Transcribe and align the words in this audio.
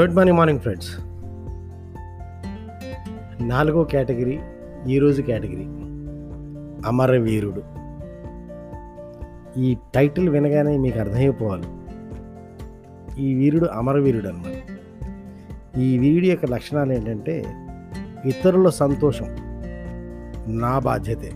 Good 0.00 0.14
morning 0.14 0.38
morning 0.38 0.60
friends. 0.60 1.00
నాలుగో 3.48 3.84
category 3.84 4.38
ఈరోజు 4.88 5.22
category. 5.22 5.64
అమరవీరుడు. 6.86 7.62
ఈ 9.60 9.76
టైటిల్ 9.94 10.28
వినగానే 10.28 10.76
మీకు 10.76 10.98
అర్థమైపోవాలి. 10.98 11.64
ఈ 13.22 13.34
వీరుడు 13.34 13.64
అమరవీరుడు 13.64 14.28
అన్నమాట. 14.28 14.54
ఈ 15.78 15.98
వీరుడి 15.98 16.30
యొక్క 16.30 16.44
లక్షణాలు 16.44 16.92
ఏంటంటే 16.92 17.44
ఇతరుల 18.24 18.68
సంతోషం 18.68 19.36
నా 20.48 20.78
బాధ్యతే. 20.78 21.30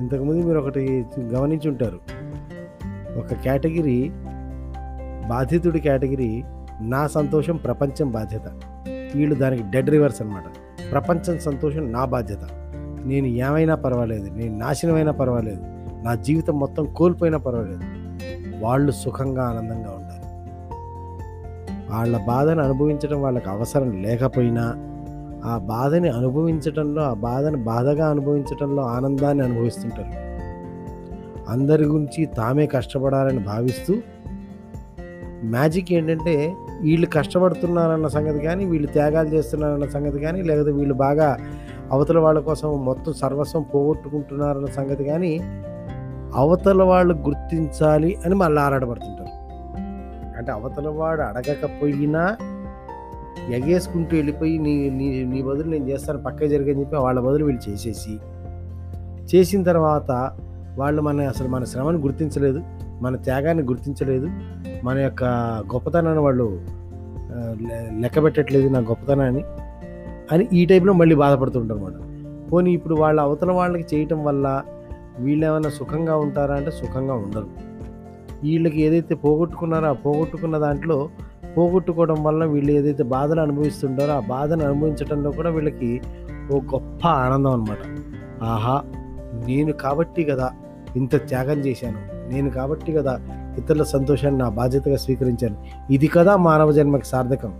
ఇంతకుముందు 0.00 0.46
మీరు 0.46 0.58
ఒకటి 0.58 1.06
గమనించి 1.20 1.68
ఉంటారు 1.68 2.00
ఒక 3.18 3.34
కేటగిరీ 3.34 4.10
బాధితుడి 5.28 5.80
కేటగిరీ 5.80 6.44
నా 6.80 7.06
సంతోషం 7.06 7.56
ప్రపంచం 7.56 8.10
బాధ్యత. 8.10 8.46
వీళ్ళు 9.14 9.34
దానికి 9.34 9.62
డెడ్ 9.70 9.90
రివర్స్ 9.90 10.22
అనమాట 10.22 10.44
ప్రపంచం 10.90 11.38
సంతోషం 11.38 11.92
నా 11.92 12.04
బాధ్యత. 12.04 12.38
నేను 13.04 13.26
ఏమైనా 13.26 13.74
పర్వాలేదు 13.74 14.30
నేను 14.34 14.58
నాశనమైనా 14.58 15.12
పర్వాలేదు 15.12 15.60
నా 16.02 16.14
జీవితం 16.14 16.60
మొత్తం 16.60 16.94
కోల్పోయినా 16.96 17.38
పర్వాలేదు. 17.38 17.80
వాళ్ళు 18.64 18.92
సుఖంగా 18.92 19.44
ఆనందంగా 19.44 19.90
ఉంటారు 19.90 20.22
వాళ్ళ 21.92 22.18
బాధను 22.26 22.62
అనుభవించడం 22.62 23.22
వాళ్ళకి 23.22 23.48
అవసరం 23.48 24.02
లేకపోయినా 24.02 24.74
ఆ 25.44 25.58
బాధని 25.58 26.08
అనుభవించడంలో 26.08 27.02
ఆ 27.02 27.14
బాధను 27.14 27.64
బాధగా 27.64 28.10
అనుభవించడంలో 28.10 28.82
ఆనందాన్ని 28.82 29.44
అనుభవిస్తుంటారు. 29.44 30.22
అందరి 31.50 31.84
గురించి 31.84 32.24
తామే 32.26 32.66
కష్టపడాలని 32.66 33.38
భావిస్తూ 33.38 33.94
మ్యాజిక్ 35.44 35.92
ఏంటంటే 35.92 36.54
వీళ్ళు 36.80 37.06
కష్టపడుతున్నారన్న 37.06 38.06
సంగతి 38.06 38.38
కానీ 38.38 38.64
వీళ్ళు 38.64 38.88
త్యాగాలు 38.88 39.28
చేస్తున్నారన్న 39.28 39.88
సంగతి 39.88 40.18
కానీ 40.18 40.42
లేకపోతే 40.42 40.72
వీళ్ళు 40.72 40.94
బాగా 40.94 41.38
అవతల 41.92 42.18
వాళ్ళ 42.18 42.38
కోసం 42.38 42.84
మొత్తం 42.84 43.12
సర్వస్వం 43.12 43.62
పోగొట్టుకుంటున్నారన్న 43.62 44.66
సంగతి 44.66 45.04
కానీ 45.04 45.40
అవతల 46.34 46.82
వాళ్ళు 46.82 47.14
గుర్తించాలి 47.14 48.16
అని 48.26 48.34
మళ్ళీ 48.34 48.62
ఆరాటపడుతుంటారు. 48.62 49.28
అంటే 50.38 50.52
అవతల 50.52 50.88
వాడు 50.88 51.22
అడగకపోయినా 51.22 52.36
ఎగేసుకుంటూ 53.50 54.16
వెళ్ళిపోయి 54.16 54.58
నీ 54.58 54.90
నీ 54.90 55.24
నీ 55.24 55.42
బదులు 55.42 55.70
నేను 55.70 55.88
చేస్తాను 55.88 56.22
పక్క 56.22 56.44
జరిగని 56.44 56.80
చెప్పి 56.80 56.96
వాళ్ళ 56.96 57.20
బదులు 57.20 57.44
వీళ్ళు 57.44 57.70
చేసేసి 57.70 58.18
చేసిన 59.34 59.62
తర్వాత 59.62 60.30
వాళ్ళు 60.78 61.02
మన 61.02 61.20
అసలు 61.20 61.48
మన 61.48 61.64
శ్రమను 61.64 61.98
గుర్తించలేదు 61.98 62.62
మన 63.02 63.16
త్యాగాన్ని 63.16 63.64
గుర్తించలేదు 63.64 64.26
మన 64.84 64.98
యొక్క 64.98 65.24
గొప్పతనాన్ని 65.74 66.22
వాళ్ళు 66.22 66.60
లెక్క 68.00 68.24
పెట్టట్లేదు 68.24 68.68
నా 68.68 68.78
గొప్పతనాన్ని 68.78 69.44
అని 70.32 70.48
ఈ 70.52 70.66
టైప్లో 70.66 70.92
మళ్ళీ 70.92 71.14
బాధపడుతుంటారు 71.14 71.78
అన్నమాట 71.78 72.12
పోనీ 72.50 72.72
ఇప్పుడు 72.72 72.94
వాళ్ళ 72.94 73.20
అవతల 73.20 73.50
వాళ్ళకి 73.52 73.96
చేయటం 73.96 74.24
వల్ల 74.24 74.62
వీళ్ళు 75.18 75.46
ఏమైనా 75.46 75.68
సుఖంగా 75.68 76.16
ఉంటారా 76.16 76.54
అంటే 76.54 76.70
సుఖంగా 76.70 77.14
ఉండరు. 77.14 77.48
వీళ్ళకి 78.42 78.82
ఏదైతే 78.82 79.14
పోగొట్టుకున్నారో 79.14 79.86
ఆ 79.86 79.92
పోగొట్టుకున్న 79.92 80.58
దాంట్లో 80.58 81.08
పోగొట్టుకోవడం 81.56 82.24
వల్ల 82.24 82.44
వీళ్ళు 82.44 82.72
ఏదైతే 82.72 83.02
బాధలు 83.02 83.40
అనుభవిస్తుంటారో 83.40 84.12
ఆ 84.12 84.20
బాధను 84.20 84.64
అనుభవించడంలో 84.64 85.30
కూడా 85.30 85.50
వీళ్ళకి 85.50 86.00
ఓ 86.52 86.60
గొప్ప 86.60 87.06
ఆనందం 87.06 87.50
అనమాట 87.50 87.78
ఆహా 88.42 88.82
నేను 89.46 89.72
కాబట్టి 89.72 90.24
కదా 90.24 90.52
ఇంత 90.96 91.16
త్యాగం 91.28 91.58
చేశాను. 91.58 91.98
నేను 92.28 92.50
కాబట్టి 92.50 92.92
కదా 92.92 93.20
ఇతరుల 93.58 93.82
సంతోషాన్ని 93.82 94.40
నా 94.40 94.48
బాధ్యతగా 94.48 94.96
స్వీకరించాను. 94.96 95.56
ఇది 95.92 96.06
కదా 96.06 96.36
మానవ 96.36 96.72
జన్మకి 96.72 97.06
సార్థకం. 97.06 97.54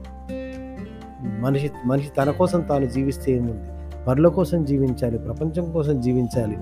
మనిషి 1.40 1.70
మనిషి 1.86 2.08
తన 2.08 2.30
కోసం 2.30 2.60
తాను 2.60 2.84
జీవిస్తే 2.84 3.32
ఏముంది? 3.32 3.72
పరుల 4.08 4.28
కోసం 4.28 4.64
జీవించాలి 4.64 5.18
ప్రపంచం 5.18 5.70
కోసం 5.70 6.00
జీవించాలి 6.00 6.56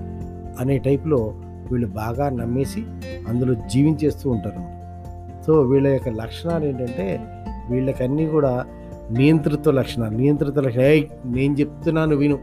అనే 0.59 0.77
టైప్లో 0.77 1.33
వీళ్ళు 1.71 1.87
బాగా 1.87 2.29
నమ్మేసి 2.29 2.83
అందులో 3.27 3.53
జీవించేస్తూ 3.53 4.29
ఉంటారు. 4.29 4.81
సో 5.47 5.61
వీళ్ళ 5.61 5.87
యొక్క 5.87 6.09
లక్షణాలు 6.09 6.65
ఏంటంటే 6.65 7.19
వీళ్ళకన్నీ 7.69 8.27
కూడా 8.27 8.65
నియంతృత్వ 9.11 9.71
లక్షణాలు. 9.71 10.17
నియంత్రిత 10.17 10.59
లక్షణాలు. 10.59 11.07
నేను 11.25 11.53
చెప్తున్నాను 11.53 12.15
విను. 12.15 12.39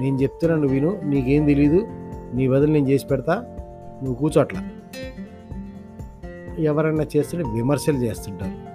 నేను 0.00 0.16
చెప్తున్నాను 0.16 0.68
విను. 0.68 1.00
నీకేం 1.04 1.46
తెలీదు. 1.46 1.86
నీ 2.34 2.48
బదులు 2.48 2.72
నేను 2.72 2.88
చేసి 2.88 3.06
పెడతా. 3.06 3.34
నువ్వు 4.02 4.14
కూర్చోట్లా 4.14 4.60
ఎవరైనా 6.58 7.06
చేస్తుంటే 7.16 7.50
విమర్శలు 7.50 7.96
చేస్తుంటారు. 7.96 8.74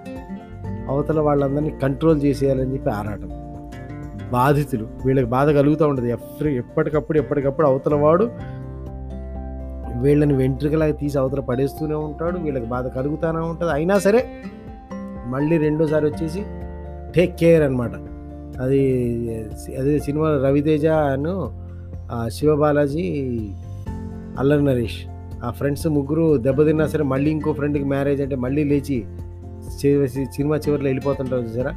అవతల 0.90 1.20
వాళ్ళందరినీ 1.20 1.70
కంట్రోల్ 1.70 2.22
చేసేయాలని 2.22 2.72
చెప్పి 2.72 2.90
ఆరాటం. 2.90 3.30
బాధితులు 4.32 4.88
వీళ్ళకి 5.06 5.26
బాధ 5.26 5.50
కలుగుతూ 5.50 5.88
ఉంటుంది. 5.88 6.10
ఎఫ్రీ 6.10 6.56
ఎప్పటికప్పుడు 6.56 7.18
ఎప్పటికప్పుడు 7.18 7.66
అవతల 7.66 7.94
వాడు 7.94 8.30
వీళ్ళని 10.02 10.34
వెంట్రుకలాగా 10.34 10.92
తీసి 10.92 11.18
అవతల 11.18 11.40
పడేస్తూనే 11.40 11.94
ఉంటాడు. 11.94 12.38
వీళ్ళకి 12.38 12.66
బాధ 12.66 12.86
కలుగుతూనే 12.86 13.38
ఉంటుంది. 13.38 13.72
అయినా 13.72 13.98
సరే 13.98 14.26
మళ్ళీ 15.26 15.58
రెండోసారి 15.58 16.06
వచ్చేసి 16.06 16.44
టేక్ 17.16 17.38
కేర్ 17.38 17.62
అనమాట 17.62 17.92
అది 18.60 18.80
అదే 19.78 19.98
సినిమా 19.98 20.28
రవితేజ 20.44 20.86
అను 20.86 21.66
శివబాలాజీ 22.26 23.02
అల్లరి 24.38 24.64
నరేష్. 24.64 25.06
ఆ 25.44 25.50
ఫ్రెండ్స్ 25.50 25.86
ముగ్గురు 25.86 26.36
దెబ్బతిన్నా 26.36 26.86
సరే 26.86 27.04
మళ్ళీ 27.04 27.30
ఇంకో 27.30 27.52
ఫ్రెండ్కి 27.52 27.84
మ్యారేజ్ 27.84 28.22
అంటే 28.22 28.36
మళ్ళీ 28.36 28.64
లేచి 28.64 29.04
సినిమా 30.24 30.56
చివరిలో 30.56 30.88
వెళ్ళిపోతుంటారు 30.88 31.42
చూసారా? 31.42 31.72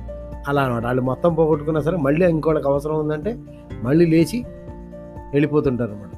అలా 0.47 0.62
అనమాట 0.62 0.85
వాళ్ళు 0.85 1.01
మొత్తం 1.01 1.34
పోగొట్టుకున్నా 1.34 1.81
సరే 1.81 1.97
మళ్ళీ 1.97 2.29
ఇంకోళ్ళకి 2.29 2.68
అవసరం 2.68 3.00
ఉందంటే 3.00 3.38
మళ్ళీ 3.84 4.06
లేచి 4.06 4.44
వెళ్ళిపోతుంటారు 5.34 5.91
అనమాట 5.91 6.09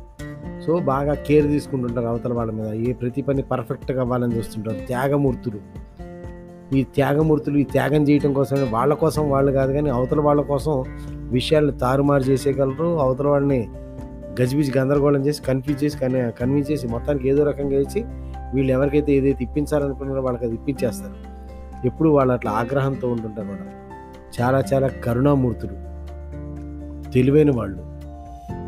సో 0.62 0.80
బాగా 0.80 1.14
కేర్ 1.14 1.48
తీసుకుంటుంటారు 1.48 2.06
అవతల 2.06 2.34
వాళ్ళ 2.34 2.52
మీద. 2.52 2.74
ఏ 2.74 2.94
ప్రతి 2.94 3.22
పని 3.22 3.42
పర్ఫెక్ట్గా 3.42 4.02
అవ్వాలని 4.02 4.38
చూస్తుంటారు. 4.38 4.88
త్యాగమూర్తులు. 4.88 5.60
ఈ 6.76 6.84
త్యాగమూర్తులు 6.84 7.58
ఈ 7.58 7.64
త్యాగం 7.64 8.04
చేయటం 8.04 8.34
కోసమే 8.34 8.70
వాళ్ళ 8.72 8.94
కోసం 8.94 9.30
వాళ్ళు 9.30 9.52
కాదు 9.52 9.74
కానీ 9.74 9.90
అవతల 9.90 10.20
వాళ్ళ 10.20 10.42
కోసం 10.42 10.84
విషయాలను 11.32 11.72
తారుమారు 11.72 12.24
చేసేయగలరు. 12.24 13.00
అవతల 13.00 13.28
వాళ్ళని 13.28 13.70
గజిబిజి 14.42 14.78
గందరగోళం 14.78 15.26
చేసి 15.26 15.42
కన్ఫ్యూజ్ 15.42 15.84
చేసి 15.84 15.98
కన్ 15.98 16.32
కన్విన్స్ 16.32 16.72
చేసి 16.72 16.88
మొత్తానికి 16.88 17.30
ఏదో 17.30 17.44
రకంగా 17.44 17.72
చేసి 17.72 18.04
వీళ్ళు 18.54 18.72
ఎవరికైతే 18.72 19.14
ఏదైతే 19.14 19.44
ఇప్పించాలనుకున్నారో 19.44 20.22
వాళ్ళకి 20.22 20.46
అది 20.46 20.54
ఇప్పించేస్తారు. 20.54 21.36
ఎప్పుడు 21.88 22.10
వాళ్ళు 22.10 22.34
అట్లా 22.34 22.52
ఆగ్రహంతో 22.52 23.12
ఉంటుంటారు 23.12 23.48
అన్నమాట 23.48 23.74
చాలా 24.42 24.64
చాలా 24.74 24.88
కరుణామూర్తులు. 24.88 25.74
తెలివైన 27.12 27.52
వాళ్ళు. 27.56 27.96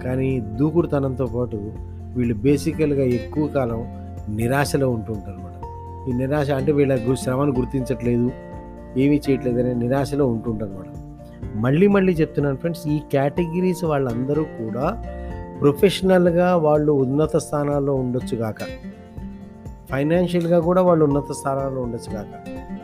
కానీ 0.04 0.40
దూకుడుతనంతో 0.40 1.26
పాటు 1.26 1.72
వీళ్ళు 2.16 2.36
బేసికల్గా 2.36 3.04
ఎక్కువ 3.04 3.48
కాలం 3.48 3.84
నిరాశలో 4.36 4.90
ఉంటుంటారు 4.90 5.36
అనమాట 5.36 5.54
ఈ 6.10 6.18
నిరాశ 6.18 6.52
అంటే 6.52 6.72
వీళ్ళ 6.72 7.08
గు- 7.08 7.16
శ్రమను 7.16 7.52
గుర్తించట్లేదు 7.52 8.32
ఏమీ 8.98 9.22
చేయట్లేదు 9.30 9.60
అనే 9.60 9.74
నిరాశలో 9.74 10.28
ఉంటుంటారు 10.28 10.72
అనమాట 10.72 10.86
మళ్ళీ 11.56 11.88
మళ్ళీ 11.88 12.14
చెప్తున్నాను 12.14 12.58
ఫ్రెండ్స్ 12.58 12.88
ఈ 12.88 13.00
కేటగిరీస్ 13.12 13.84
వాళ్ళందరూ 13.84 14.44
కూడా 14.44 15.04
ప్రొఫెషనల్గా 15.62 16.56
వాళ్ళు 16.56 16.92
ఉన్నత 16.92 17.38
స్థానాల్లో 17.38 17.94
ఉండొచ్చు 17.94 18.38
కాక 18.38 18.62
ఫైనాన్షియల్గా 19.92 20.60
కూడా 20.60 20.82
వాళ్ళు 20.82 21.06
ఉన్నత 21.06 21.32
స్థానాల్లో 21.32 21.82
ఉండొచ్చు 21.82 22.14
కాక 22.14 22.34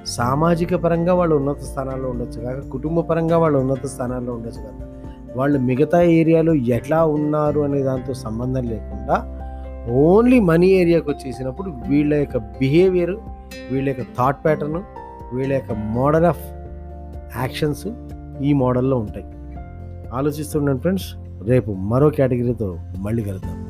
సామాజిక 0.06 0.75
పరంగా 0.75 1.13
వాళ్ళు 1.13 1.35
ఉన్నత 1.35 1.57
స్థానాల్లో 1.57 2.09
ఉండొచ్చు 2.09 2.41
కాక 2.41 2.69
కుటుంబ 2.69 3.00
పరంగా 3.00 3.38
వాళ్ళు 3.38 3.59
ఉన్నత 3.59 3.85
స్థానాల్లో 3.85 4.33
ఉండొచ్చు 4.33 4.62
కాక 4.62 4.89
వాళ్ళు 5.38 5.59
మిగతా 5.59 6.01
ఏరియాలో 6.01 6.53
ఎట్లా 6.53 7.06
ఉన్నారు 7.06 7.59
అనే 7.59 7.83
దాంతో 7.83 8.13
సంబంధం 8.13 8.63
లేకుండా 8.63 9.16
ఓన్లీ 9.91 10.39
మనీ 10.39 10.67
ఏరియాకి 10.67 11.09
వచ్చేసినప్పుడు 11.09 11.69
వీళ్ళ 11.88 12.13
యొక్క 12.13 12.38
బిహేవియర్ 12.38 13.15
వీళ్ళ 13.71 13.89
యొక్క 13.89 14.01
థాట్ 14.01 14.45
ప్యాటర్ను 14.45 14.83
వీళ్ళ 15.33 15.53
యొక్క 15.53 15.71
మోడల్ 15.71 16.25
ఆఫ్ 16.25 16.44
యాక్షన్స్ 17.38 17.88
ఈ 18.42 18.53
మోడల్లో 18.53 18.97
ఉంటాయి. 18.97 19.25
ఆలోచిస్తుండండి 20.13 20.81
ఫ్రెండ్స్. 20.81 21.09
రేపు 21.48 21.72
మరో 21.72 22.10
కేటగిరీతో 22.10 22.80
మళ్ళీ 22.98 23.24
కలుద్దాం. 23.24 23.62